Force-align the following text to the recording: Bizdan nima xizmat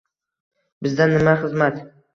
Bizdan 0.87 1.15
nima 1.19 1.37
xizmat 1.47 1.83